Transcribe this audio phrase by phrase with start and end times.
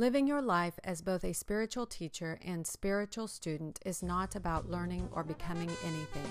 [0.00, 5.06] Living your life as both a spiritual teacher and spiritual student is not about learning
[5.12, 6.30] or becoming anything.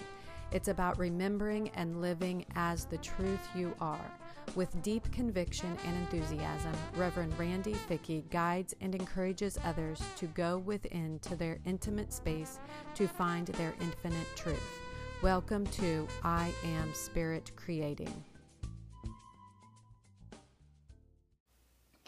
[0.51, 4.11] It's about remembering and living as the truth you are.
[4.55, 11.19] With deep conviction and enthusiasm, Reverend Randy Fickey guides and encourages others to go within
[11.19, 12.57] to their intimate space
[12.95, 14.79] to find their infinite truth.
[15.21, 18.23] Welcome to I Am Spirit Creating.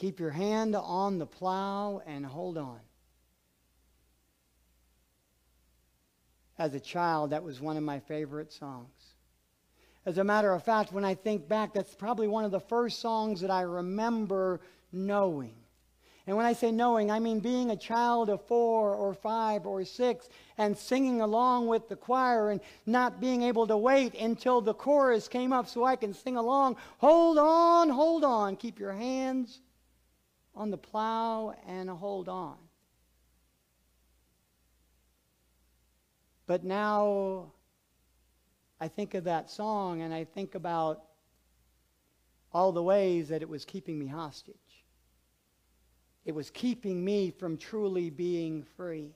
[0.02, 2.80] Keep your hand on the plow and hold on.
[6.58, 8.90] As a child, that was one of my favorite songs.
[10.08, 12.98] As a matter of fact, when I think back, that's probably one of the first
[12.98, 15.54] songs that I remember knowing.
[16.26, 19.86] And when I say knowing, I mean being a child of four or five or
[19.86, 24.74] six and singing along with the choir and not being able to wait until the
[24.74, 26.78] chorus came up so I can sing along.
[26.98, 28.56] Hold on, hold on.
[28.56, 29.62] Keep your hands
[30.56, 32.58] on the plow and hold on.
[36.48, 37.52] But now
[38.80, 41.04] I think of that song and I think about
[42.54, 44.56] all the ways that it was keeping me hostage.
[46.26, 49.16] It was keeping me from truly being free.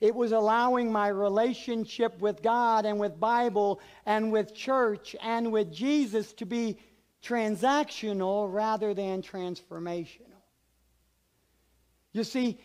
[0.00, 5.72] It was allowing my relationship with God and with Bible and with church and with
[5.72, 6.78] Jesus to be
[7.26, 10.42] transactional rather than transformational.
[12.12, 12.58] You see,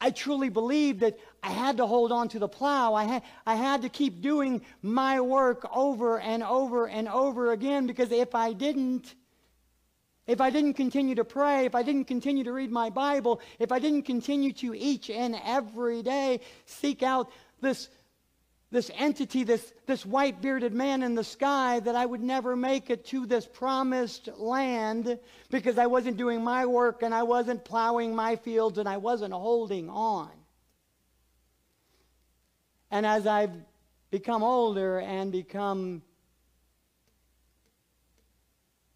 [0.00, 2.94] I truly believe that I had to hold on to the plow.
[2.94, 7.86] I had, I had to keep doing my work over and over and over again
[7.86, 9.14] because if I didn't,
[10.26, 13.72] if I didn't continue to pray, if I didn't continue to read my Bible, if
[13.72, 17.30] I didn't continue to each and every day seek out
[17.60, 17.90] this
[18.72, 22.88] this entity, this, this white bearded man in the sky, that I would never make
[22.88, 25.18] it to this promised land
[25.50, 29.32] because I wasn't doing my work and I wasn't plowing my fields and I wasn't
[29.32, 30.30] holding on.
[32.92, 33.52] And as I've
[34.10, 36.02] become older and become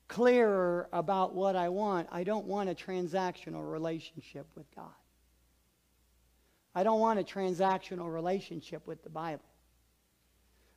[0.06, 4.86] clearer about what I want, I don't want a transactional relationship with God.
[6.76, 9.44] I don't want a transactional relationship with the Bible.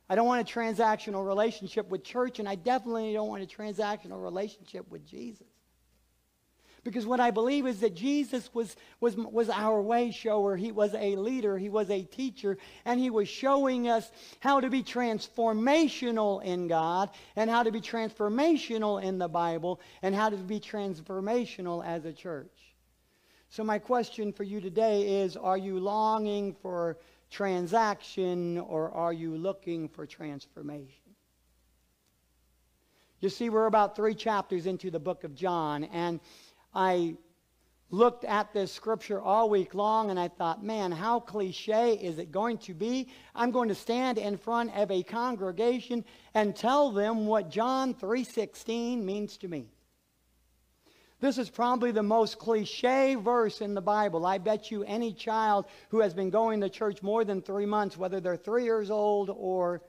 [0.08, 4.22] I don't want a transactional relationship with church, and I definitely don't want a transactional
[4.22, 5.46] relationship with Jesus.
[6.84, 10.56] Because what I believe is that Jesus was, was, was our way shower.
[10.56, 11.58] He was a leader.
[11.58, 12.56] He was a teacher.
[12.84, 14.10] And he was showing us
[14.40, 20.14] how to be transformational in God and how to be transformational in the Bible and
[20.14, 22.52] how to be transformational as a church.
[23.50, 26.98] So, my question for you today is Are you longing for
[27.30, 31.02] transaction or are you looking for transformation?
[33.20, 36.20] You see, we're about three chapters into the book of John, and
[36.72, 37.16] I
[37.90, 42.30] looked at this scripture all week long and I thought, man, how cliche is it
[42.30, 43.08] going to be?
[43.34, 49.02] I'm going to stand in front of a congregation and tell them what John 3:16
[49.02, 49.70] means to me.
[51.20, 54.24] This is probably the most cliche verse in the Bible.
[54.24, 57.96] I bet you any child who has been going to church more than three months,
[57.96, 59.82] whether they're three years old or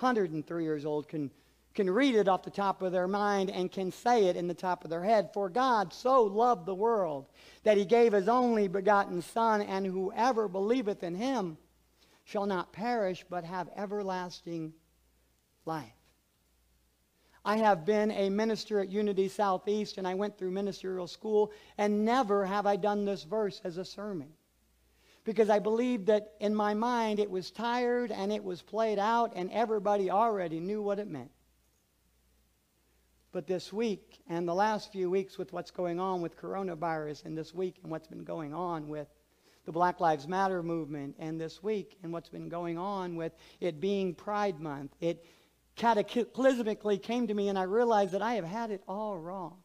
[0.00, 1.30] 103 years old, can,
[1.74, 4.54] can read it off the top of their mind and can say it in the
[4.54, 5.30] top of their head.
[5.32, 7.26] For God so loved the world
[7.62, 11.56] that he gave his only begotten Son, and whoever believeth in him
[12.24, 14.72] shall not perish but have everlasting
[15.64, 16.03] life.
[17.44, 22.04] I have been a minister at Unity Southeast and I went through ministerial school, and
[22.04, 24.28] never have I done this verse as a sermon.
[25.24, 29.32] Because I believed that in my mind it was tired and it was played out,
[29.36, 31.30] and everybody already knew what it meant.
[33.32, 37.36] But this week and the last few weeks, with what's going on with coronavirus, and
[37.36, 39.08] this week and what's been going on with
[39.66, 43.80] the Black Lives Matter movement, and this week and what's been going on with it
[43.80, 45.24] being Pride Month, it
[45.76, 49.58] cataclysmically came to me, and I realized that I have had it all wrong.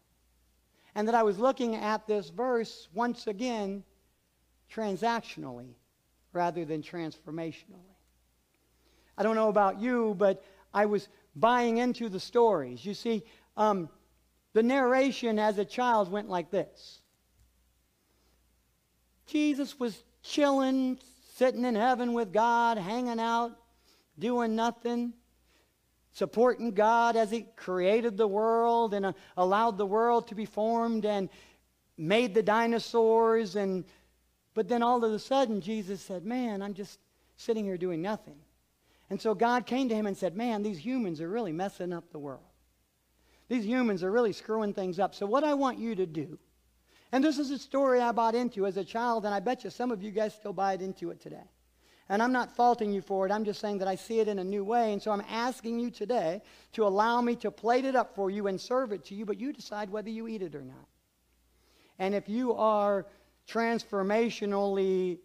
[0.95, 3.83] And that I was looking at this verse once again
[4.73, 5.73] transactionally
[6.33, 7.95] rather than transformationally.
[9.17, 12.85] I don't know about you, but I was buying into the stories.
[12.85, 13.23] You see,
[13.57, 13.89] um,
[14.53, 16.99] the narration as a child went like this
[19.27, 20.97] Jesus was chilling,
[21.35, 23.51] sitting in heaven with God, hanging out,
[24.17, 25.13] doing nothing
[26.19, 31.05] supporting God as He created the world and uh, allowed the world to be formed
[31.05, 31.29] and
[31.97, 33.55] made the dinosaurs.
[33.55, 33.85] And,
[34.53, 36.99] but then all of a sudden, Jesus said, Man, I'm just
[37.37, 38.35] sitting here doing nothing.
[39.09, 42.11] And so God came to him and said, Man, these humans are really messing up
[42.11, 42.43] the world.
[43.47, 45.15] These humans are really screwing things up.
[45.15, 46.37] So, what I want you to do
[47.13, 49.69] And this is a story I bought into as a child, and I bet you
[49.69, 51.49] some of you guys still buy it into it today.
[52.09, 53.31] And I'm not faulting you for it.
[53.31, 54.93] I'm just saying that I see it in a new way.
[54.93, 56.41] And so I'm asking you today
[56.73, 59.39] to allow me to plate it up for you and serve it to you, but
[59.39, 60.87] you decide whether you eat it or not.
[61.99, 63.05] And if you are
[63.47, 65.19] transformationally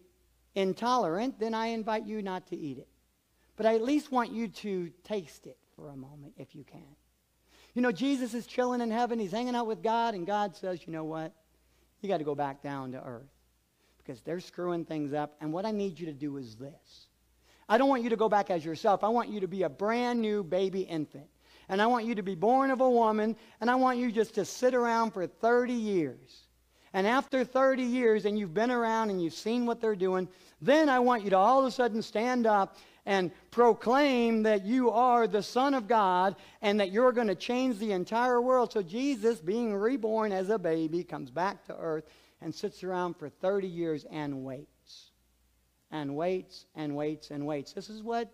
[0.53, 2.87] intolerant, then I invite you not to eat it.
[3.55, 6.95] But I at least want you to taste it for a moment if you can.
[7.73, 9.17] You know, Jesus is chilling in heaven.
[9.17, 11.33] He's hanging out with God, and God says, you know what?
[12.01, 13.34] You got to go back down to earth
[14.05, 15.35] because they're screwing things up.
[15.41, 17.07] And what I need you to do is this
[17.67, 19.03] I don't want you to go back as yourself.
[19.03, 21.27] I want you to be a brand new baby infant.
[21.67, 24.35] And I want you to be born of a woman, and I want you just
[24.35, 26.45] to sit around for 30 years.
[26.93, 30.29] And after 30 years, and you've been around and you've seen what they're doing,
[30.61, 32.77] then I want you to all of a sudden stand up
[33.07, 37.79] and proclaim that you are the Son of God and that you're going to change
[37.79, 38.71] the entire world.
[38.71, 42.05] So Jesus, being reborn as a baby, comes back to earth
[42.45, 45.11] and sits around for 30 years and waits.
[45.89, 47.73] And waits and waits and waits.
[47.73, 48.31] This is what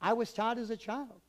[0.00, 1.20] I was taught as a child.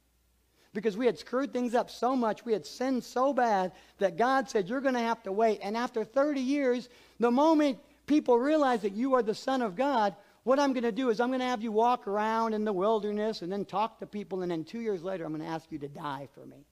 [0.73, 4.49] Because we had screwed things up so much, we had sinned so bad that God
[4.49, 5.59] said, You're going to have to wait.
[5.61, 6.87] And after 30 years,
[7.19, 10.93] the moment people realize that you are the Son of God, what I'm going to
[10.93, 13.99] do is I'm going to have you walk around in the wilderness and then talk
[13.99, 16.45] to people, and then two years later, I'm going to ask you to die for
[16.45, 16.65] me.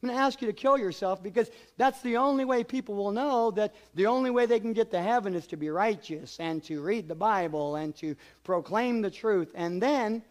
[0.00, 3.10] I'm going to ask you to kill yourself because that's the only way people will
[3.10, 6.62] know that the only way they can get to heaven is to be righteous and
[6.64, 8.14] to read the Bible and to
[8.44, 9.50] proclaim the truth.
[9.56, 10.22] And then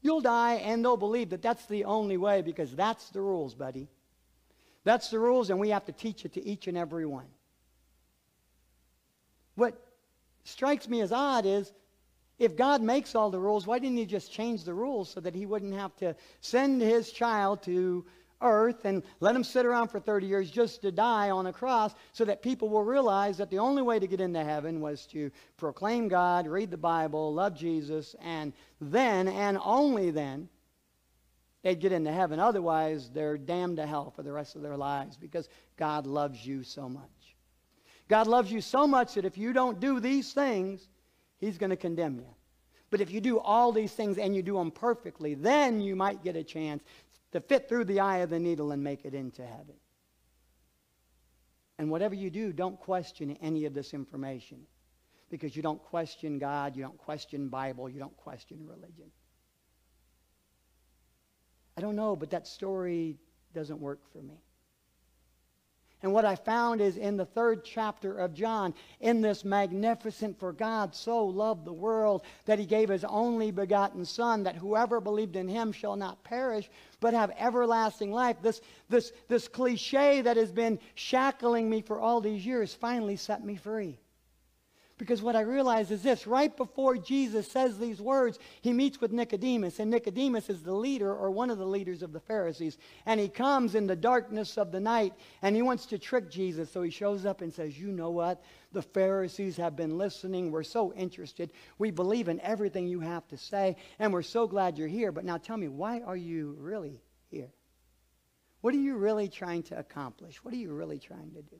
[0.00, 3.88] you'll die and they'll believe that that's the only way because that's the rules, buddy.
[4.84, 7.26] That's the rules, and we have to teach it to each and every one.
[9.56, 9.74] What
[10.44, 11.72] strikes me as odd is
[12.38, 15.34] if God makes all the rules, why didn't He just change the rules so that
[15.34, 18.06] He wouldn't have to send His child to
[18.40, 21.94] earth and let him sit around for 30 years just to die on a cross
[22.12, 25.30] so that people will realize that the only way to get into heaven was to
[25.56, 30.48] proclaim God, read the Bible, love Jesus, and then and only then
[31.62, 32.40] they'd get into heaven.
[32.40, 36.62] Otherwise, they're damned to hell for the rest of their lives because God loves you
[36.62, 37.04] so much.
[38.08, 40.88] God loves you so much that if you don't do these things,
[41.38, 42.26] He's going to condemn you.
[42.90, 46.24] But if you do all these things and you do them perfectly, then you might
[46.24, 46.82] get a chance
[47.32, 49.74] to fit through the eye of the needle and make it into heaven.
[51.78, 54.58] And whatever you do, don't question any of this information
[55.30, 59.10] because you don't question God, you don't question Bible, you don't question religion.
[61.76, 63.16] I don't know, but that story
[63.54, 64.42] doesn't work for me.
[66.02, 70.52] And what I found is in the third chapter of John, in this magnificent, for
[70.52, 75.36] God so loved the world that he gave his only begotten Son, that whoever believed
[75.36, 76.70] in him shall not perish,
[77.00, 78.36] but have everlasting life.
[78.40, 83.44] This, this, this cliche that has been shackling me for all these years finally set
[83.44, 83.98] me free.
[85.00, 89.12] Because what I realize is this right before Jesus says these words, he meets with
[89.12, 92.76] Nicodemus, and Nicodemus is the leader or one of the leaders of the Pharisees.
[93.06, 96.70] And he comes in the darkness of the night and he wants to trick Jesus.
[96.70, 98.44] So he shows up and says, You know what?
[98.72, 100.50] The Pharisees have been listening.
[100.50, 101.50] We're so interested.
[101.78, 105.12] We believe in everything you have to say, and we're so glad you're here.
[105.12, 107.00] But now tell me, why are you really
[107.30, 107.54] here?
[108.60, 110.44] What are you really trying to accomplish?
[110.44, 111.56] What are you really trying to do?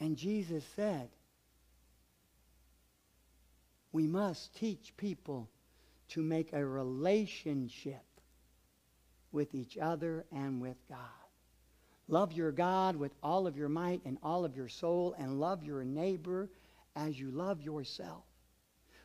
[0.00, 1.08] And Jesus said,
[3.92, 5.48] we must teach people
[6.08, 8.04] to make a relationship
[9.32, 10.98] with each other and with God.
[12.08, 15.64] Love your God with all of your might and all of your soul, and love
[15.64, 16.48] your neighbor
[16.94, 18.22] as you love yourself.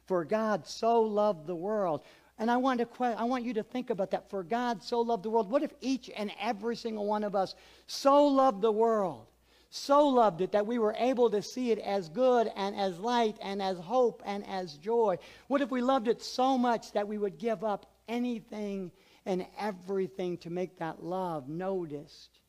[0.06, 2.04] For God so loved the world.
[2.38, 4.30] And I want, to, I want you to think about that.
[4.30, 5.50] For God so loved the world.
[5.50, 7.56] What if each and every single one of us
[7.88, 9.28] so loved the world
[9.74, 13.38] so loved it that we were able to see it as good and as light
[13.42, 15.18] and as hope and as joy?
[15.48, 18.92] What if we loved it so much that we would give up anything
[19.26, 22.40] and everything to make that love noticed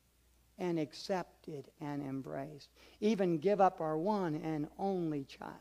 [0.58, 2.68] and accepted and embraced?
[3.00, 5.52] Even give up our one and only child.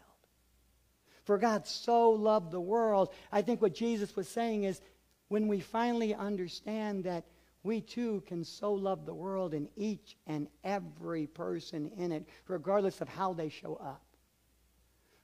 [1.26, 4.82] For God so loved the world, I think what Jesus was saying is
[5.28, 7.26] when we finally understand that
[7.64, 13.02] we too can so love the world and each and every person in it, regardless
[13.02, 14.04] of how they show up,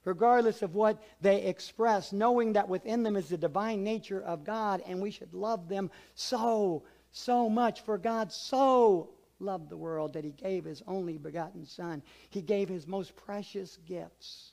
[0.04, 4.82] regardless of what they express, knowing that within them is the divine nature of God,
[4.86, 7.80] and we should love them so, so much.
[7.80, 12.68] For God so loved the world that he gave his only begotten Son, he gave
[12.68, 14.52] his most precious gifts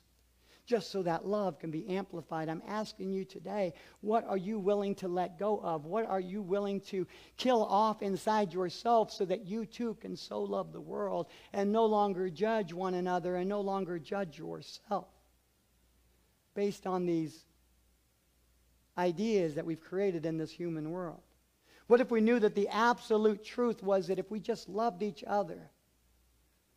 [0.66, 2.48] just so that love can be amplified.
[2.48, 5.86] I'm asking you today, what are you willing to let go of?
[5.86, 7.06] What are you willing to
[7.36, 11.86] kill off inside yourself so that you too can so love the world and no
[11.86, 15.06] longer judge one another and no longer judge yourself
[16.54, 17.44] based on these
[18.98, 21.20] ideas that we've created in this human world?
[21.86, 25.22] What if we knew that the absolute truth was that if we just loved each
[25.24, 25.70] other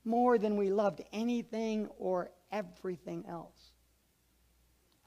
[0.06, 3.59] more than we loved anything or everything else?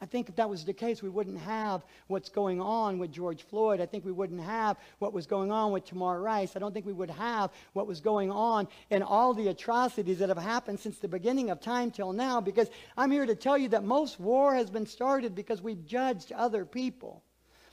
[0.03, 3.45] I think if that was the case, we wouldn't have what's going on with George
[3.45, 3.81] Floyd.
[3.81, 6.57] I think we wouldn't have what was going on with Tamir Rice.
[6.57, 10.29] I don't think we would have what was going on in all the atrocities that
[10.29, 12.41] have happened since the beginning of time till now.
[12.41, 16.33] Because I'm here to tell you that most war has been started because we've judged
[16.33, 17.23] other people.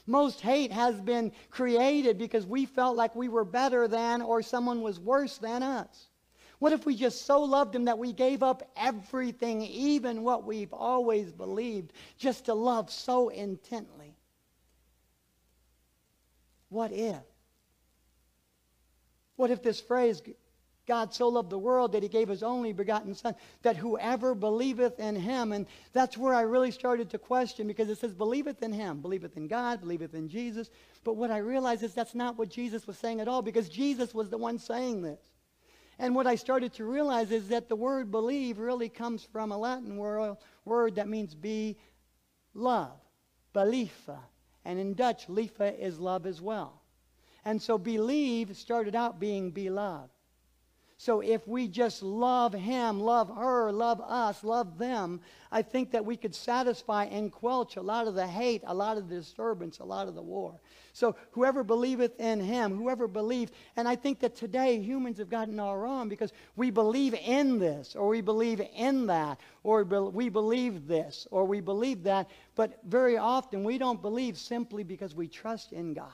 [0.05, 4.83] Most hate has been created because we felt like we were better than or someone
[4.83, 6.08] was worse than us.
[6.59, 10.73] What if we just so loved him that we gave up everything, even what we've
[10.73, 14.13] always believed, just to love so intently?
[16.67, 17.21] What if?
[19.37, 20.21] What if this phrase,
[20.85, 24.99] God so loved the world that he gave his only begotten Son, that whoever believeth
[24.99, 28.73] in him, and that's where I really started to question because it says, believeth in
[28.73, 30.69] him, believeth in God, believeth in Jesus.
[31.05, 34.13] But what I realized is that's not what Jesus was saying at all because Jesus
[34.13, 35.21] was the one saying this.
[35.99, 39.57] And what I started to realize is that the word believe really comes from a
[39.57, 41.77] Latin word, that means be
[42.53, 42.97] love,
[43.51, 44.09] believe.
[44.63, 46.81] And in Dutch, liefde is love as well.
[47.43, 50.09] And so believe started out being "be beloved.
[51.01, 56.03] So if we just love him, love her, love us, love them, I think that
[56.03, 59.79] we could satisfy and quelch a lot of the hate, a lot of the disturbance,
[59.79, 60.59] a lot of the war.
[60.91, 65.57] So whoever believeth in him, whoever believed, and I think that today humans have gotten
[65.57, 70.85] all wrong because we believe in this, or we believe in that, or we believe
[70.85, 75.71] this, or we believe that, but very often we don't believe simply because we trust
[75.71, 76.11] in God.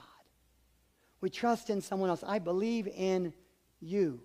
[1.20, 2.22] We trust in someone else.
[2.24, 3.32] I believe in
[3.80, 4.20] you.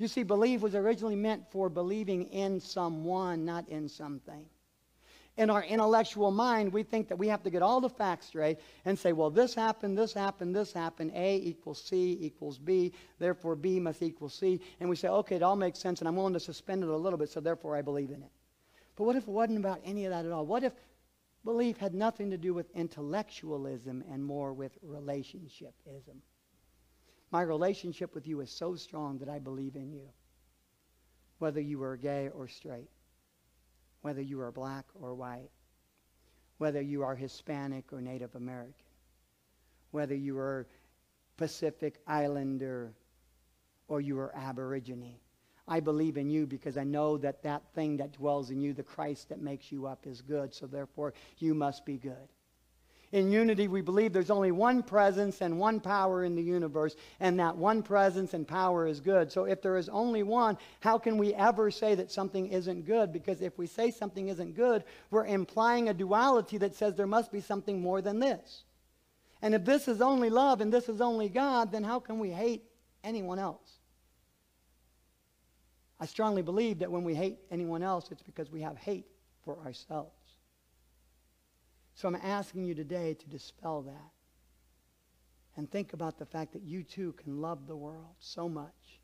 [0.00, 4.46] You see, believe was originally meant for believing in someone, not in something.
[5.36, 8.60] In our intellectual mind, we think that we have to get all the facts straight
[8.86, 11.12] and say, well, this happened, this happened, this happened.
[11.14, 14.58] A equals C equals B, therefore B must equal C.
[14.80, 16.96] And we say, okay, it all makes sense, and I'm willing to suspend it a
[16.96, 18.30] little bit, so therefore I believe in it.
[18.96, 20.46] But what if it wasn't about any of that at all?
[20.46, 20.72] What if
[21.44, 26.22] belief had nothing to do with intellectualism and more with relationshipism?
[27.30, 30.08] My relationship with you is so strong that I believe in you.
[31.38, 32.90] Whether you are gay or straight,
[34.02, 35.50] whether you are black or white,
[36.58, 38.74] whether you are Hispanic or Native American,
[39.92, 40.66] whether you are
[41.36, 42.92] Pacific Islander
[43.88, 45.14] or you are Aborigine.
[45.66, 48.82] I believe in you because I know that that thing that dwells in you, the
[48.82, 50.52] Christ that makes you up, is good.
[50.52, 52.28] So therefore, you must be good.
[53.12, 57.40] In unity, we believe there's only one presence and one power in the universe, and
[57.40, 59.32] that one presence and power is good.
[59.32, 63.12] So if there is only one, how can we ever say that something isn't good?
[63.12, 67.32] Because if we say something isn't good, we're implying a duality that says there must
[67.32, 68.62] be something more than this.
[69.42, 72.30] And if this is only love and this is only God, then how can we
[72.30, 72.62] hate
[73.02, 73.78] anyone else?
[75.98, 79.06] I strongly believe that when we hate anyone else, it's because we have hate
[79.44, 80.19] for ourselves.
[82.00, 84.10] So I'm asking you today to dispel that
[85.58, 89.00] and think about the fact that you too can love the world so much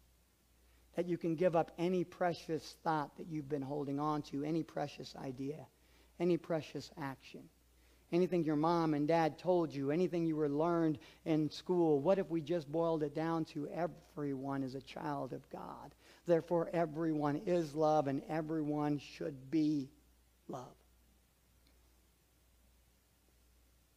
[0.95, 4.63] that you can give up any precious thought that you've been holding on to, any
[4.63, 5.67] precious idea,
[6.21, 7.43] any precious action,
[8.13, 12.01] anything your mom and dad told you, anything you were learned in school.
[12.01, 15.95] What if we just boiled it down to everyone is a child of God?
[16.27, 19.91] Therefore, everyone is love and everyone should be
[20.49, 20.76] love.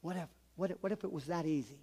[0.01, 1.79] What if, what if, what if it was that easy?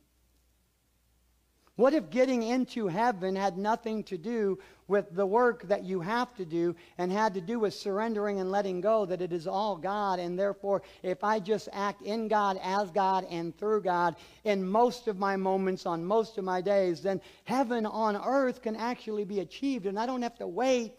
[1.77, 4.59] What if getting into heaven had nothing to do
[4.89, 8.51] with the work that you have to do and had to do with surrendering and
[8.51, 12.59] letting go, that it is all God, and therefore, if I just act in God,
[12.63, 17.03] as God, and through God in most of my moments, on most of my days,
[17.03, 20.95] then heaven on earth can actually be achieved, and I don't have to wait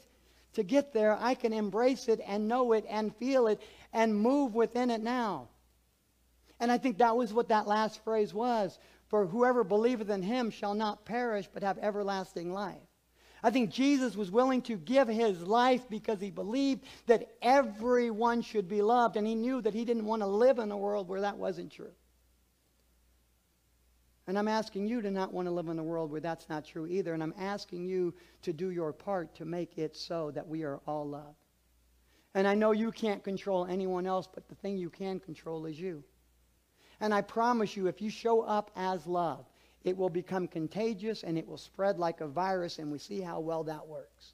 [0.54, 1.18] to get there.
[1.20, 3.60] I can embrace it and know it and feel it
[3.94, 5.48] and move within it now.
[6.60, 8.80] And I think that was what that last phrase was.
[9.08, 12.82] For whoever believeth in him shall not perish, but have everlasting life.
[13.44, 18.68] I think Jesus was willing to give his life because he believed that everyone should
[18.68, 21.22] be loved, and he knew that he didn't want to live in a world where
[21.22, 21.94] that wasn't true.
[24.26, 26.66] And I'm asking you to not want to live in a world where that's not
[26.66, 30.48] true either, and I'm asking you to do your part to make it so that
[30.48, 31.46] we are all loved.
[32.34, 35.80] And I know you can't control anyone else, but the thing you can control is
[35.80, 36.04] you.
[37.00, 39.46] And I promise you, if you show up as love,
[39.84, 43.40] it will become contagious and it will spread like a virus, and we see how
[43.40, 44.34] well that works.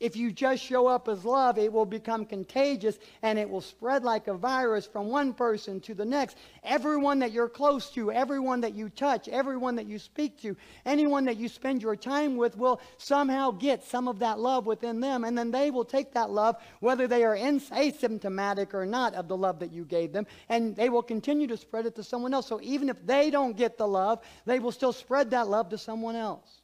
[0.00, 4.04] If you just show up as love, it will become contagious and it will spread
[4.04, 6.36] like a virus from one person to the next.
[6.62, 11.24] Everyone that you're close to, everyone that you touch, everyone that you speak to, anyone
[11.24, 15.24] that you spend your time with will somehow get some of that love within them.
[15.24, 19.36] And then they will take that love, whether they are asymptomatic or not, of the
[19.36, 22.46] love that you gave them, and they will continue to spread it to someone else.
[22.46, 25.78] So even if they don't get the love, they will still spread that love to
[25.78, 26.62] someone else.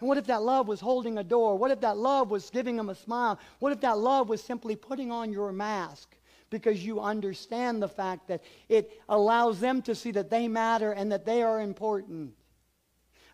[0.00, 1.56] And what if that love was holding a door?
[1.56, 3.38] What if that love was giving them a smile?
[3.60, 6.14] What if that love was simply putting on your mask
[6.50, 11.12] because you understand the fact that it allows them to see that they matter and
[11.12, 12.34] that they are important?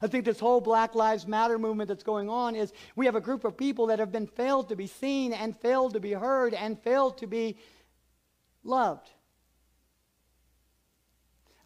[0.02, 3.21] I think this whole Black Lives Matter movement that's going on is we have a
[3.21, 6.55] group of people that have been failed to be seen and failed to be heard
[6.55, 7.59] and failed to be
[8.64, 9.11] loved.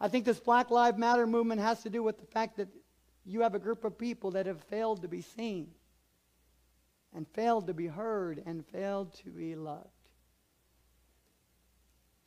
[0.01, 2.67] I think this Black Lives Matter movement has to do with the fact that
[3.25, 5.67] you have a group of people that have failed to be seen
[7.15, 9.89] and failed to be heard and failed to be loved.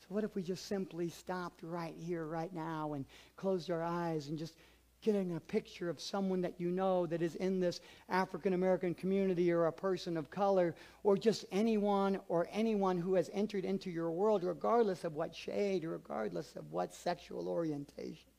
[0.01, 3.05] So, what if we just simply stopped right here, right now, and
[3.37, 4.55] closed our eyes and just
[5.01, 9.53] getting a picture of someone that you know that is in this African American community
[9.53, 10.75] or a person of color
[11.05, 15.85] or just anyone or anyone who has entered into your world, regardless of what shade
[15.85, 18.31] regardless of what sexual orientation?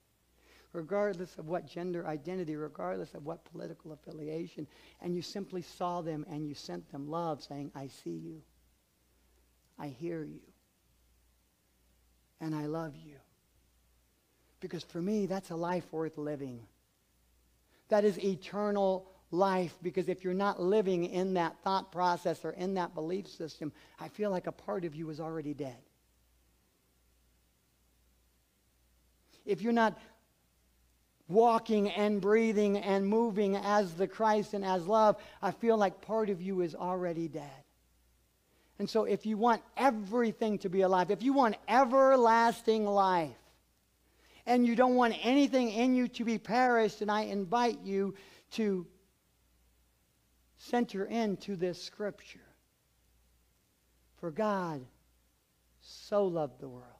[0.74, 4.68] Regardless of what gender identity, regardless of what political affiliation,
[5.02, 8.42] and you simply saw them and you sent them love, saying, I see you,
[9.78, 10.42] I hear you,
[12.40, 13.16] and I love you.
[14.60, 16.62] Because for me, that's a life worth living.
[17.88, 22.76] That is eternal life because if you're not living in that thought process or in
[22.76, 25.78] that belief system, I feel like a part of you is already dead.
[29.46, 29.98] If you're not
[31.30, 36.30] walking and breathing and moving as the Christ and as love, I feel like part
[36.30, 37.64] of you is already dead.
[38.80, 43.32] And so, if you want everything to be alive, if you want everlasting life,
[44.46, 48.16] and you don't want anything in you to be perished, and I invite you
[48.54, 48.88] to
[50.58, 52.40] center into this scripture.
[54.18, 54.82] For God
[55.82, 56.99] so loved the world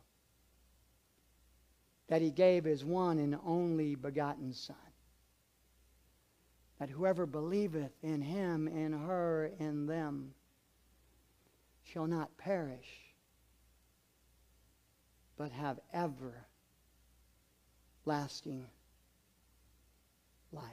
[2.10, 4.76] that he gave his one and only begotten Son.
[6.80, 10.34] That whoever believeth in him, in her, in them,
[11.84, 12.88] shall not perish,
[15.38, 15.80] but have
[18.06, 18.66] everlasting
[20.52, 20.64] life.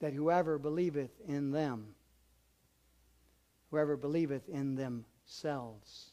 [0.00, 1.94] That whoever believeth in them,
[3.72, 6.12] Whoever believeth in themselves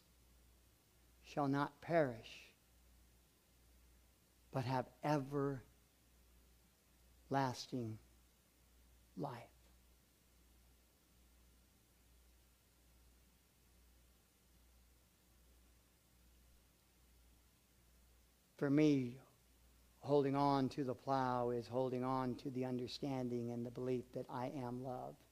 [1.23, 2.53] shall not perish,
[4.53, 5.59] but have everlasting
[9.17, 9.33] life.
[18.55, 19.17] For me,
[19.99, 24.27] holding on to the plow is holding on to the understanding and the belief that
[24.29, 25.28] I am loved.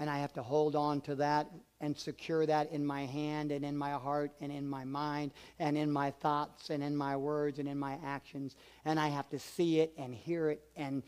[0.00, 1.46] And I have to hold on to that
[1.80, 5.76] and secure that in my hand and in my heart and in my mind and
[5.76, 8.56] in my thoughts and in my words and in my actions.
[8.86, 11.02] And I have to see it and hear it and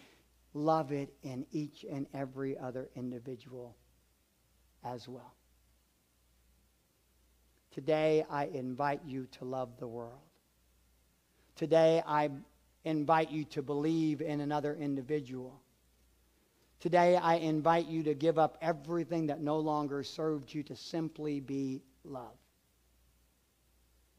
[0.53, 3.75] love it in each and every other individual
[4.85, 5.35] as well.
[7.71, 10.21] Today, I invite you to love the world.
[11.57, 12.29] Today, I
[12.85, 15.63] invite you to believe in another individual.
[16.83, 21.39] Today, I invite you to give up everything that no longer served you to simply
[21.39, 22.35] be love.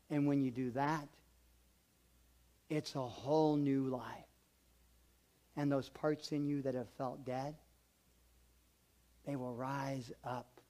[0.10, 1.06] And when you do that,
[2.70, 4.30] it's a whole new life.
[5.58, 7.54] And those parts in you that have felt dead,
[9.26, 10.62] they will rise up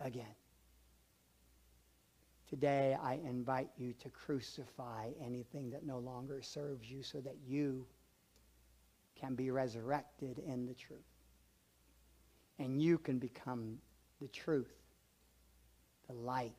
[0.00, 0.34] again.
[2.48, 7.84] Today, I invite you to crucify anything that no longer serves you so that you
[9.24, 11.00] can be resurrected in the truth.
[12.58, 13.78] And you can become
[14.20, 14.74] the truth,
[16.08, 16.52] the light,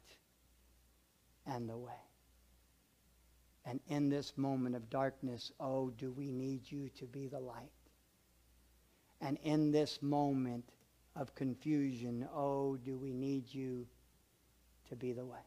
[1.46, 1.92] and the way.
[3.66, 7.70] And in this moment of darkness, oh, do we need you to be the light.
[9.22, 10.66] And in this moment
[11.16, 13.86] of confusion, oh, do we need you
[14.90, 15.46] to be the way.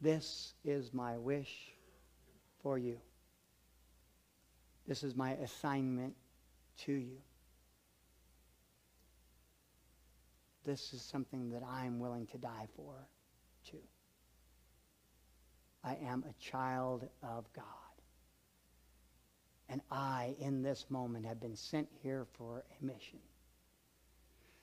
[0.00, 1.72] This is my wish
[2.62, 2.98] for you.
[4.86, 6.14] This is my assignment
[6.84, 7.18] to you.
[10.64, 12.94] This is something that I'm willing to die for,
[13.70, 13.82] too.
[15.84, 17.64] I am a child of God.
[19.68, 23.18] And I, in this moment, have been sent here for a mission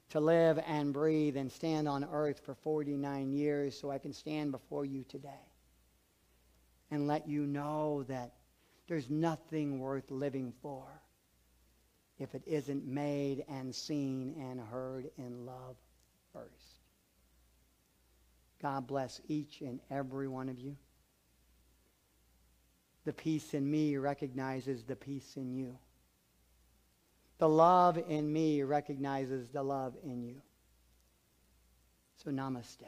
[0.09, 4.51] to live and breathe and stand on earth for 49 years so I can stand
[4.51, 5.29] before you today
[6.91, 8.33] and let you know that
[8.87, 10.85] there's nothing worth living for
[12.19, 15.75] if it isn't made and seen and heard in love
[16.31, 16.81] first.
[18.61, 20.75] God bless each and every one of you.
[23.05, 25.77] The peace in me recognizes the peace in you.
[27.39, 30.41] The love in me recognizes the love in you.
[32.23, 32.87] So, namaste.